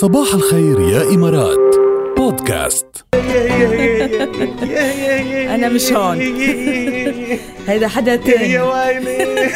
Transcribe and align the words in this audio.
صباح 0.00 0.34
الخير 0.34 0.80
يا 0.80 1.14
إمارات 1.14 1.76
بودكاست 2.16 2.86
أنا 5.54 5.68
مش 5.68 5.92
هون. 5.92 6.18
هيدا 7.68 7.88
حدا 7.88 8.12
يا 8.12 8.16
تاني 8.16 8.60
ويلي. 8.60 9.18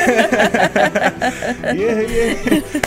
يا 1.65 2.01
يا 2.01 2.37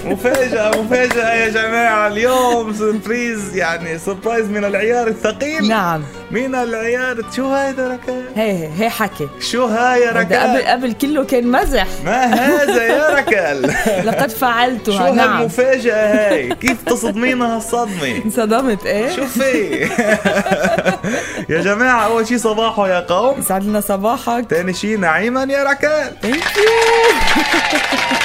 مفاجأة 0.05 0.81
مفاجأة 0.81 1.33
يا 1.33 1.49
جماعة. 1.49 2.07
اليوم 2.07 2.73
surprise 2.73 3.55
يعني 3.55 3.97
surprise 3.99 4.49
من 4.49 4.65
العيار 4.65 5.07
الثقيل. 5.07 5.67
نعم. 5.67 6.03
من 6.31 6.55
العيار. 6.55 7.17
شو 7.35 7.53
هيدا 7.53 7.87
ركال 7.87 8.23
هي 8.35 8.69
هي 8.77 8.89
حكي. 8.89 9.27
شو 9.39 9.65
هاي 9.65 10.01
يا 10.01 10.19
هيدا 10.19 10.43
قبل 10.43 10.55
ركال 10.55 10.67
قبل 10.67 10.93
كله 10.93 11.23
كان 11.23 11.47
مزح. 11.47 11.87
ما 12.05 12.25
هذا 12.25 12.83
يا 12.83 13.15
ركال 13.15 13.61
لقد 14.07 14.29
شو 14.29 14.37
فعلتها 14.37 15.11
نعم. 15.11 15.37
هالمفاجأة 15.37 16.29
هاي؟ 16.29 16.55
كيف 16.55 16.83
تصدمينا 16.83 17.55
هالصدمة 17.55 18.21
انصدمت 18.25 18.85
إيه. 18.85 19.15
شو 19.15 19.25
في؟ 19.25 19.87
يا 21.49 21.61
جماعة 21.61 22.05
أول 22.05 22.27
شي 22.27 22.37
صباحو 22.37 22.85
يا 22.85 22.99
قوم. 22.99 23.39
يسعد 23.39 23.63
لنا 23.63 23.81
صباحك. 23.81 24.45
تاني 24.49 24.73
شي 24.73 24.95
نعيما 24.95 25.43
يا 25.43 25.63
ركال. 25.63 26.15
thank 26.21 26.57
you 26.57 26.63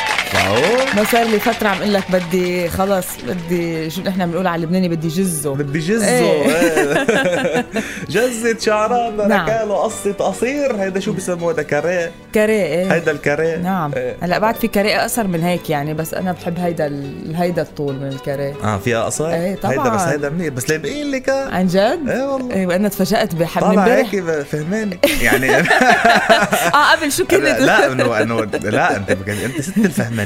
ما 0.97 1.05
صار 1.13 1.25
لي 1.25 1.41
فترة 1.41 1.69
عم 1.69 1.77
أقول 1.79 1.95
لك 1.95 2.05
بدي 2.11 2.69
خلص 2.69 3.07
بدي 3.29 3.91
شو 3.91 4.01
نحن 4.03 4.27
بنقول 4.27 4.47
على 4.47 4.57
اللبناني 4.61 4.89
بدي 4.89 5.09
جزه. 5.09 5.55
بدي 5.55 5.79
جزه. 5.79 6.09
إيه. 6.09 6.43
إيه. 6.57 7.65
جزة 8.11 8.59
شعران 8.59 9.29
نعم. 9.29 9.71
وقصة 9.71 10.13
قصير. 10.13 10.77
هيدا 10.77 11.01
شو 11.01 11.13
بسموه؟ 11.13 11.51
هيدا 11.53 11.63
كاريه. 11.63 12.13
كاريه 12.33 12.63
إيه. 12.65 12.93
هيدا 12.93 13.11
الكاريه. 13.13 13.57
نعم. 13.57 13.93
إيه. 13.97 14.17
هلأ 14.23 14.39
بعد 14.39 14.55
في 14.55 14.69
كاريه 14.69 15.01
أقصر 15.01 15.27
من 15.27 15.43
هيك 15.43 15.71
يعني 15.71 15.95
بس 15.95 16.15
أنا 16.15 16.33
بحب 16.33 16.59
هيدا 16.59 16.87
ال- 16.87 17.37
هيدا 17.37 17.63
الطول 17.63 17.95
من 17.95 18.09
الكاريه. 18.09 18.55
آه 18.65 18.79
فيها 18.79 19.05
قصر؟ 19.05 19.31
إيه، 19.35 19.55
طبعاً. 19.57 19.73
هيدا 19.73 19.89
بس 19.97 20.01
هيدا 20.03 20.29
منيح. 20.31 20.49
بس 20.49 20.71
لايقين 20.71 21.11
لك. 21.11 21.29
عن 21.31 21.67
جد؟ 21.67 21.99
إيه 22.09 22.23
والله. 22.33 22.55
إيه 22.55 22.67
وأنا 22.67 22.89
تفاجأت 22.89 23.35
بحب 23.35 23.65
امبارح 23.65 24.11
هيك 24.15 24.23
فهماني 24.43 24.99
يعني 25.23 25.57
آه 25.57 26.93
قبل 26.97 27.13
شو 27.13 27.25
كنت؟ 27.25 27.41
لا 27.43 27.93
إنه 27.93 28.21
إنه 28.23 28.41
لا 28.65 28.97
أنت 28.97 29.11
أنت 29.11 29.61
ست 29.61 29.79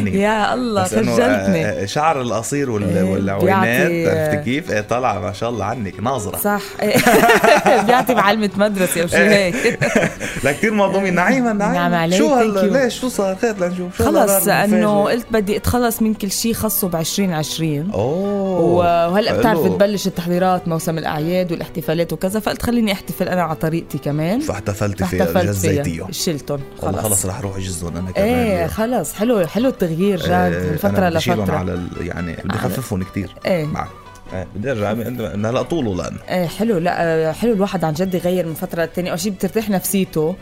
الفهمانيه 0.08 0.28
يا 0.28 0.54
الله 0.54 0.84
خجلتني 0.84 1.66
آه، 1.66 1.82
آه، 1.82 1.86
شعر 1.86 2.20
القصير 2.20 2.70
وال- 2.70 2.96
إيه، 2.96 3.02
والعوينات 3.04 3.90
بيعطي- 3.90 4.08
عرفتي 4.08 4.44
كيف؟ 4.44 4.70
إيه 4.70 4.80
طالعه 4.80 5.18
ما 5.20 5.32
شاء 5.32 5.50
الله 5.50 5.64
عنك 5.64 6.00
ناظرة. 6.00 6.36
صح. 6.36 6.62
بيعطي 7.86 8.14
معلمة 8.14 8.50
مدرسة 8.56 9.02
أو 9.02 9.06
شيء 9.06 9.18
إيه. 9.20 9.28
هيك. 9.54 9.78
لا 10.44 10.52
كثير 10.52 10.74
مهضومين 10.74 11.14
نعيما 11.14 11.52
نعيما 11.52 11.74
نعم 11.74 11.94
عليك، 11.94 12.18
شو 12.18 12.28
you. 12.38 12.56
ليش؟ 12.58 13.00
شو 13.00 13.08
صار؟ 13.08 13.36
خير 13.36 13.56
لنشوف. 13.58 13.98
شو 13.98 14.04
خلص 14.04 14.48
إنه؟ 14.48 15.04
قلت 15.04 15.26
بدي 15.30 15.56
أتخلص 15.56 16.02
من 16.02 16.14
كل 16.14 16.30
شيء 16.30 16.52
خاصه 16.52 16.88
ب 16.88 16.96
2020 16.96 17.90
أوه 17.94 19.08
وهلأ 19.08 19.36
بتعرف. 19.38 19.66
تبلش 19.66 20.06
التحضيرات 20.06 20.68
موسم 20.68 20.98
الأعياد 20.98 21.52
والاحتفالات 21.52 22.12
وكذا 22.12 22.40
فقلت 22.40 22.62
خليني 22.62 22.92
أحتفل 22.92 23.28
أنا 23.28 23.42
على 23.42 23.54
طريقتي 23.56 23.98
كمان. 23.98 24.40
فاحتفلتي 24.40 25.04
فيها 25.04 25.24
فاحتفلت 25.24 25.46
جزيتيهم 25.50 26.12
شلتهم 26.12 26.60
خلص. 26.82 26.96
خلص 26.98 27.26
رح 27.26 27.38
أروح 27.38 27.56
أجزهم 27.56 27.96
أنا 27.96 28.10
كمان. 28.10 28.28
إيه. 28.28 28.66
خلص. 28.66 29.12
حلو 29.14 29.46
حلو 29.46 29.68
التغيير. 29.68 29.95
جد 29.96 30.30
إيه، 30.32 30.60
من 30.60 30.68
أنا 30.68 30.76
فترة 30.76 31.08
لفترة. 31.08 31.56
على 31.56 31.72
ال... 31.74 31.88
يعني 32.00 32.32
بدي 32.44 32.54
أخففهم 32.56 33.02
كثير 33.02 33.34
إيه. 33.46 33.64
معك. 33.64 33.88
إيه 34.34 34.46
بدي 34.56 34.70
أرجع 34.70 34.92
هلا 35.50 35.62
طوله 35.62 35.94
لأنه 35.94 36.18
إيه 36.28 36.46
حلو. 36.46 36.78
لا 36.78 36.94
آه، 37.28 37.32
حلو 37.32 37.52
الواحد 37.52 37.84
عن 37.84 37.92
جد 37.92 38.14
يغير 38.14 38.46
من 38.46 38.54
فترة 38.54 38.82
للتانية. 38.82 39.10
أول 39.10 39.20
شيء 39.20 39.32
بترتاح 39.32 39.70
نفسيته. 39.70 40.36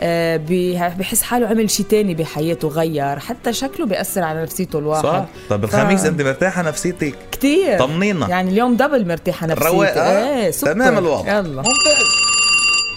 آه 0.00 0.36
بي- 0.36 0.74
بحس 0.98 1.22
حاله 1.22 1.46
عمل 1.48 1.70
شيء 1.70 1.86
تاني 1.86 2.14
بحياته 2.14 2.68
غير. 2.68 3.18
حتى 3.18 3.52
شكله 3.52 3.86
بيأثر 3.86 4.22
على 4.22 4.42
نفسيته 4.42 4.78
الواحد. 4.78 5.02
صح. 5.02 5.24
طب 5.50 5.64
الخميس 5.64 6.00
ف- 6.02 6.06
أنت 6.06 6.22
مرتاحة 6.22 6.62
نفسيتك؟ 6.62 7.14
كتير. 7.32 7.78
طمنينا. 7.78 8.28
يعني 8.28 8.50
اليوم 8.50 8.76
دبل 8.76 9.08
مرتاحة 9.08 9.46
نفسيتي. 9.46 9.68
رواقة 9.70 10.00
إيه 10.28 10.50
سكر 10.50 10.72
تمام 10.72 10.98
الوضع. 10.98 11.38
يلا. 11.38 11.62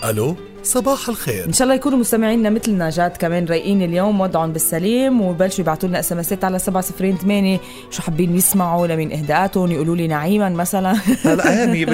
ألو؟ 0.09 0.36
صباح 0.64 1.09
الخير. 1.09 1.45
إن 1.45 1.53
شاء 1.53 1.64
الله 1.64 1.75
يكونوا 1.75 1.97
مستمعينا 2.00 2.50
مثلنا 2.50 2.89
جاد 2.89 3.12
كمان 3.18 3.46
رايقين 3.46 3.81
اليوم 3.81 4.22
وضعهم 4.22 4.53
بالسليم 4.53 5.22
وبلشوا 5.22 5.59
يبعثوا 5.63 5.90
لنا 5.90 6.00
SMS 6.00 6.19
ات 6.19 6.44
على 6.44 6.59
708 6.59 7.59
شو 7.91 8.01
حابين 8.01 8.35
يسمعوا؟ 8.38 8.88
لمين 8.88 9.12
إهداءاتهم؟ 9.12 9.72
يقولوا 9.72 9.96
لي 9.96 10.07
نعيما 10.07 10.50
مثلا. 10.50 10.94
هلا 11.25 11.63
إيه 11.73 11.85
100% 11.85 11.90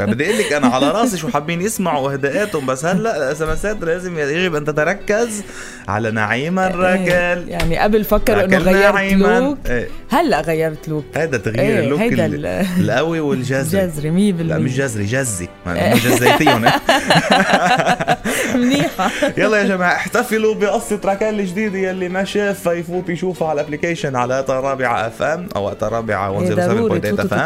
بدي 0.00 0.26
أقول 0.26 0.38
لك 0.38 0.52
أنا 0.52 0.66
على 0.66 0.90
رأسي 0.90 1.16
شو 1.18 1.28
حابين 1.28 1.60
يسمعوا 1.60 2.12
إهداءاتهم 2.12 2.66
بس 2.66 2.84
هلأ 2.84 3.16
ال 3.16 3.42
SMS 3.42 3.48
ات 3.48 3.82
لازم 3.84 4.18
يجب 4.18 4.54
أن 4.54 4.64
تتركز 4.64 5.42
على 5.88 6.10
نعيما 6.10 6.66
إيه، 6.66 6.74
الركل 6.74 7.48
يعني 7.48 7.78
قبل 7.78 8.04
فكر 8.04 8.44
إنه 8.44 8.58
غيرت 8.58 8.94
نعيما. 8.94 9.40
look. 9.40 9.58
إيه. 9.66 9.88
هلأ 10.10 10.40
غيرت 10.40 10.88
look. 10.88 11.04
هذا 11.14 11.36
تغيير 11.36 11.60
إيه، 11.60 11.80
ال 11.80 11.84
look 11.84 12.00
هيدا 12.00 12.26
ال- 12.26 12.46
ال- 12.46 12.90
القوي 12.90 13.20
والجذري. 13.20 13.80
جذري 13.86 14.32
100% 14.32 14.42
لا 14.42 14.58
مش 14.58 14.76
جذري 14.76 15.04
جزي 15.04 15.48
ما 15.66 15.94
مش 15.94 16.04
جزيتيهم 16.06 16.64
منيحة. 18.54 19.10
يلا 19.36 19.56
يا 19.56 19.64
جماعة 19.68 19.92
احتفلوا 19.96 20.54
بقصة 20.54 21.00
راكال 21.04 21.40
الجديده 21.40 21.78
يلي 21.78 22.08
ما 22.08 22.24
شافها 22.24 22.72
يفوت 22.72 23.08
يشوفها 23.08 23.48
على 23.48 23.60
ال 23.60 23.65
application 23.65 24.16
على 24.16 24.34
وقتها 24.34 24.60
رابعه 24.60 25.06
FM 25.06 25.48
أو 25.56 25.64
ضروري 26.66 27.00
107.8 27.00 27.04
تفوتوا 27.04 27.24
FM 27.24 27.38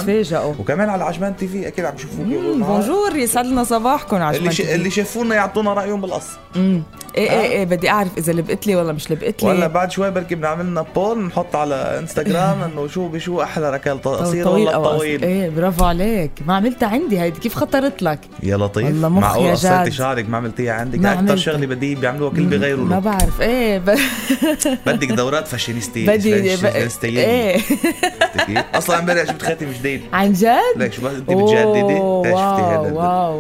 وكمان 0.61 0.89
على 0.89 1.05
عجمان 1.05 1.37
TV 1.37 1.69
أكيد 1.69 1.85
عم 1.85 1.95
يشوفوا 1.95 2.25
مم، 2.25 2.63
bonjour 2.65 3.17
يسعد 3.17 3.47
لنا 3.47 3.65
صباحكم 3.65 4.17
اللي 4.39 4.53
ش... 4.53 4.61
اللي 4.61 4.91
شافونا 4.91 5.35
يعطونا 5.35 5.73
رأيهم 5.75 6.01
بالقصة. 6.01 6.39
إيه 7.17 7.31
إيه 7.31 7.51
إيه 7.51 7.65
بدي 7.65 7.91
أعرف 7.91 8.19
إذا 8.19 8.33
لبقت 8.33 8.67
لي 8.67 8.77
ولا 8.77 8.93
مش 8.93 9.11
لبقت 9.11 9.43
لي. 9.43 9.49
ولا 9.49 9.67
بعد 9.67 9.91
شوي 9.91 10.11
بركي 10.11 10.35
بنعمل 10.35 10.67
لنا 10.67 10.85
poll 10.95 11.19
نحط 11.19 11.57
على 11.57 11.75
انستغرام 11.75 12.63
إنه 12.73 12.87
شو 12.89 13.09
بشو 13.09 13.43
أحلى 13.43 13.71
ركال 13.71 14.03
قصير 14.03 14.45
طويل 14.45 14.69
ولا. 14.69 14.79
طويل؟ 14.79 15.25
إيه 15.25 15.51
برافو 15.51 15.85
عليك. 15.85 16.31
ما 16.47 16.57
عملتها 16.57 16.89
عندي 16.89 17.21
هيدي. 17.21 17.41
كيف 17.41 17.55
خطرت 17.55 18.03
لك؟ 18.03 18.19
يا 18.43 18.57
لطيف. 18.57 18.87
والله 18.87 19.09
مخ 19.09 19.23
معقول؟ 19.23 19.51
قصيتي. 19.51 19.91
شعرك 19.91 20.29
ما 20.29 20.37
عملتيها 20.37 20.73
عندك؟ 20.73 21.05
أكثر. 21.07 21.37
شغلة 21.37 21.67
بدي 21.67 21.95
بيعملوها 21.95 22.31
كل 22.31 22.47
بغيروا 22.47 22.85
ما 22.85 22.99
بعرف. 22.99 23.41
إيه 23.41 23.79
ب... 23.79 23.99
بدك 24.87 25.09
دورات 25.09 25.49
فاشينيستي 25.49 26.07
بدي 26.07 26.57
ب... 26.57 26.59
فاشينيستية. 26.59 27.21
إيه؟ 27.21 27.61
أصلا 28.75 28.99
امبارح 28.99 29.25
شفت 29.25 29.43
خاتم 29.43 29.71
جديد 29.71 30.03
عن 30.13 30.33
جد؟ 30.33 30.59
ليك 30.77 30.93
شو 30.93 31.09
انت 31.09 31.31
بتجددي؟ 31.31 31.97
شفتي 32.25 32.63
هذا. 32.63 32.93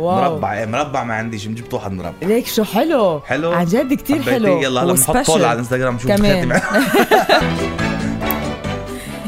مربع 0.02 0.58
إيه 0.58 0.66
مربع 0.66 1.04
ما 1.04 1.14
عنديش 1.14 1.48
جبت 1.48 1.74
واحد 1.74 1.92
مربع. 1.92 2.12
ليك 2.22 2.46
شو 2.46 2.64
حلو. 2.64 3.20
حلو؟ 3.20 3.61
عن 3.62 3.68
جد 3.68 3.94
كتير؟ 3.94 4.22
حلو 4.22 4.62
يلا 4.62 4.82
هلا 4.82 4.92
بنحط 4.92 5.08
و 5.10 5.13
special. 5.13 5.32
poll 5.32 5.44
على 5.44 5.52
الانستغرام 5.52 5.98
شوف 5.98 6.10
كمان. 6.12 6.60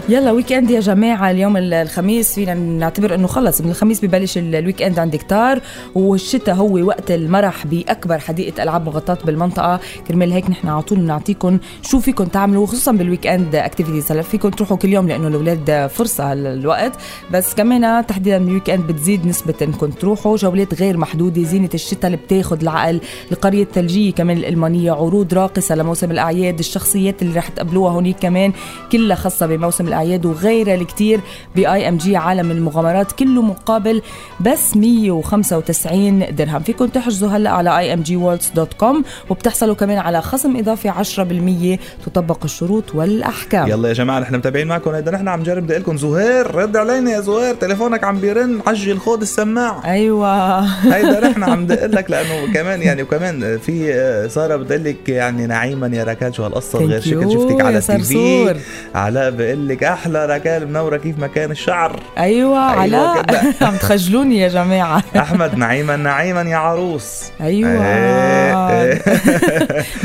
يلا 0.09 0.32
weekend 0.32 0.71
يا 0.70 0.81
جماعة 0.81 1.31
اليوم 1.31 1.56
ال- 1.56 1.75
الخميس 1.75 2.34
فينا 2.34 2.54
نعتبر 2.54 3.15
إنه 3.15 3.26
خلص 3.26 3.60
من 3.60 3.70
الخميس 3.70 4.04
ببلش 4.04 4.38
ال- 4.38 4.54
ال 4.55 4.82
weekend 4.82 4.99
عند 4.98 5.16
كتار 5.16 5.60
والشتاء 5.94 6.54
هو 6.54 6.87
وقت 6.87 7.10
المرح 7.10 7.66
بأكبر 7.66 8.19
حديقة 8.19 8.62
ألعاب 8.62 8.87
مغطاة 8.87 9.19
بالمنطقة. 9.25 9.81
كرمال 10.09 10.32
هيك 10.32 10.50
نحن 10.50 10.69
على 10.69 10.82
طول 10.82 10.98
بنعطيكم 10.98 11.59
شو 11.82 12.00
فيكم 12.00 12.25
تعملوا 12.25 12.66
خصوصا 12.66 12.93
بال 12.93 13.27
weekend 13.27 13.55
activities 13.55 14.12
هلأ 14.12 14.22
فيكم 14.22 14.48
تروحوا 14.48 14.76
كل 14.76 14.88
يوم 14.93 15.09
لأنه 15.09 15.28
الأولاد 15.28 15.87
فرصة 15.94 16.32
هالوقت 16.32 16.93
بس 17.32 17.54
كمان 17.54 18.06
تحديدا 18.06 18.38
بال 18.38 18.71
weekend 18.71 18.87
بتزيد 18.87 19.26
نسبة 19.26 19.54
انكم 19.62 19.91
تروحوا. 19.91 20.37
جولات 20.37 20.75
غير 20.75 20.97
محدودة 20.97 21.43
زينة 21.43 21.70
الشتاء 21.75 22.06
اللي 22.06 22.16
بتاخذ 22.16 22.60
العقل. 22.62 23.00
القرية 23.32 23.62
الثلجيه 23.62 24.12
كمان 24.12 24.37
الألمانية 24.37 24.93
عروض 24.93 25.34
راقصة 25.34 25.75
لموسم 25.75 26.10
الأعياد. 26.10 26.59
الشخصيات 26.59 27.22
اللي 27.22 27.38
رح 27.38 27.48
تقابلوها 27.48 27.93
هونيك 27.93 28.16
كمان 28.19 28.53
كلها 28.93 29.16
خاصة 29.16 29.47
بموسم 29.47 29.87
الأعياد 29.94 30.27
وغيرها 30.27 30.75
الكتير 30.75 31.21
ب 31.56 31.88
IMG 31.88 32.16
عالم 32.16 32.50
المغامرات 32.50 33.12
كله 33.12 33.43
مقابل 33.43 34.03
بس 34.41 34.77
195 34.77 36.27
درهم. 36.37 36.62
فيكم 36.62 36.87
تحجزوا 36.87 37.28
هلا 37.28 37.50
على 37.50 37.97
imgworlds.com 37.97 38.97
وبتحصلوا 39.31 39.75
كمان 39.75 39.99
على 39.99 40.22
خصم 40.22 40.56
إضافي 40.56 40.91
10% 40.91 42.06
تطبق 42.06 42.44
الشروط 42.44 42.94
والأحكام. 42.94 43.69
يلا 43.69 43.88
يا 43.88 43.93
جماعة 43.94 44.21
نحن 44.21 44.37
متابعين 44.37 44.66
معكم. 44.66 44.91
هيدا 44.91 45.10
نحن 45.10 45.28
عم 45.28 45.41
نجرب 45.41 45.62
بدي 45.62 45.75
لكم 45.78 45.97
زهير 45.97 46.55
رد 46.55 46.76
علينا 46.76 47.11
يا 47.11 47.21
زهير. 47.21 47.55
تليفونك 47.55 48.05
عم 48.05 48.21
بيرن 48.21 48.61
عجل 48.67 48.99
خود 48.99 49.20
السماعه 49.23 49.85
أيوه. 49.85 50.61
هيدا 50.94 51.29
نحن 51.29 51.43
عم 51.43 51.67
دق 51.67 51.85
لك 51.87 52.11
لأنه 52.11 52.52
كمان 52.55 52.82
يعني 52.82 53.02
وكمان 53.02 53.58
في 53.58 53.94
سارة 54.31 54.56
بتقول 54.56 54.85
لك 54.85 55.08
يعني 55.08 55.46
نعيما 55.46 55.87
يا 55.87 56.05
ركال 56.05 56.35
شو 56.35 56.44
إنك 56.49 56.75
غير 56.75 57.00
شكل 57.00 57.32
شفتك 57.32 57.61
على 57.61 57.79
ال 57.79 57.81
TV 57.81 57.87
صرصور. 57.87 58.55
في 58.55 58.61
علاء 58.94 59.31
بقول 59.31 59.69
لك 59.69 59.83
أحلى 59.92 60.26
ركال 60.26 60.69
منوره 60.69 60.96
كيف 60.96 61.19
ما 61.19 61.26
كان 61.26 61.50
الشعر. 61.50 62.00
أيوه 62.19 62.58
علاء. 62.58 63.22
كده. 63.22 63.40
عم 63.69 63.76
تخجلوني 63.76 64.38
يا 64.38 64.48
جماعة. 64.48 65.02
أحمد 65.16 65.58
نعيما 65.58 65.96
نعيما 65.96 66.42
يا 66.42 66.56
عروس. 66.56 67.25
أيوه. 67.40 67.86
إيه. 67.86 69.02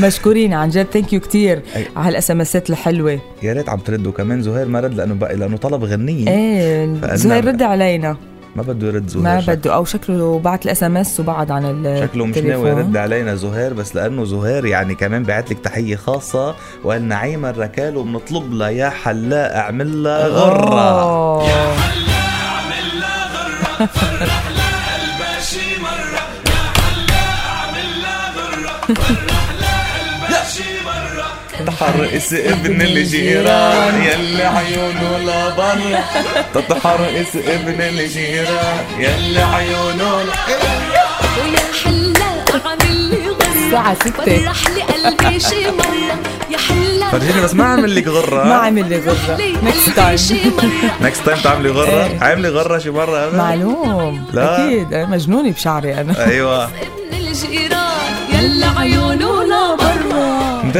مشكورين 0.06 0.54
عن 0.54 0.68
جد. 0.68 0.86
thank 0.92 1.12
you 1.12 1.20
كثير. 1.20 1.62
على 1.96 2.08
ال 2.08 2.30
SM 2.30 2.40
S 2.40 2.55
ات 2.55 2.70
الحلوة. 2.70 3.20
يا 3.42 3.52
ريت 3.52 3.68
عم 3.68 3.78
تردوا 3.78 4.12
كمان 4.12 4.42
زهير 4.42 4.66
ما 4.68 4.80
رد 4.80 4.94
لأنه 4.94 5.14
بقى 5.14 5.36
لأنه 5.36 5.56
طلب 5.56 5.84
غنية. 5.84 6.28
إيه 6.28 6.94
زهير 7.14 7.44
رد 7.44 7.62
علينا. 7.62 8.16
ما 8.56 8.62
بده 8.62 8.86
يرد 8.86 9.08
زهير 9.08 9.24
ما 9.24 9.40
شكله. 9.40 9.54
بده 9.54 9.74
أو 9.74 9.84
شكله 9.84 10.38
بعت 10.38 10.64
الإس 10.64 10.82
إم 10.82 10.96
إس 10.96 11.20
وبعد 11.20 11.50
عن 11.50 11.64
ال 11.64 12.08
شكله 12.08 12.26
مش 12.26 12.38
ناوي 12.38 12.68
يرد 12.70 12.96
علينا 12.96 13.34
زهير 13.34 13.72
بس 13.72 13.96
لأنه 13.96 14.24
زهير 14.24 14.64
يعني 14.66 14.94
كمان 14.94 15.22
بعت 15.22 15.50
لك 15.50 15.58
تحية 15.58 15.96
خاصة 15.96 16.54
وقال 16.84 17.08
نعيما 17.08 17.50
الركال 17.50 17.96
وبنطلب 17.96 18.52
لها 18.52 18.68
يا 18.68 18.88
حلاق 18.90 19.56
اعمل 19.56 20.02
لها 20.02 20.26
غرة. 20.28 21.40
غرة 21.40 21.70
تحرقس 31.66 32.32
ابن 32.32 32.82
الجيران 32.82 34.02
يلي 34.02 34.44
عيونه 34.44 35.18
لبرا 35.18 36.04
تيتحرقص 36.54 37.36
ابن 37.36 37.80
الجيران 37.80 38.84
يلي 38.98 39.42
عيونه 39.42 40.14
ويا 40.16 41.60
حلاق 41.84 42.66
عامل 42.66 42.96
لي 42.96 43.16
غرة 43.16 43.64
الساعة. 43.66 43.94
فرح 43.94 44.70
لي 44.70 44.82
قلبي 44.82 45.40
شي 45.40 45.70
مرة 45.70 46.18
يا 46.50 46.58
حلاق 46.58 47.10
فرجيني 47.12 47.40
بس 47.40 47.54
ما 47.54 47.64
عمل 47.64 47.94
لك 47.94 48.06
غرة. 48.08 48.44
ما 48.44 48.54
عمل 48.54 48.88
لي 48.88 48.96
غرة. 48.98 49.38
next 49.62 49.90
time 49.96 50.52
next 51.00 51.26
time 51.26 51.38
تعملي 51.38 51.70
غرة؟ 51.70 52.04
إيه. 52.04 52.18
عاملي 52.20 52.48
غرة 52.48 52.78
شي 52.78 52.90
مرة 52.90 53.24
أبدا؟ 53.24 53.36
معلوم. 53.36 54.26
لا. 54.32 54.66
أكيد. 54.66 54.94
أنا 54.94 55.06
مجنونة 55.06 55.50
بشعري 55.50 56.00
أنا. 56.00 56.26
أيوه. 56.26 56.64
ابن 56.64 56.70
الجيران 57.12 57.90
يلا 58.32 58.69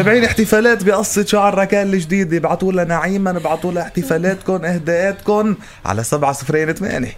لبرا 0.01 0.11
متابعين 0.11 0.25
احتفالات 0.25 0.85
بقصة 0.85 1.25
شعر 1.25 1.59
راكيل 1.59 1.95
الجديدة 1.95 2.37
ابعتوا 2.37 2.73
لنا 2.73 2.85
نعيما 2.85 3.31
ابعتوا 3.31 3.73
لها 3.73 3.83
احتفالاتكم 3.83 4.65
إهداءاتكم 4.65 5.55
على 5.85 6.05
سبعة 6.05 6.33
صفرين 6.33 6.73
ثمانية 6.73 7.13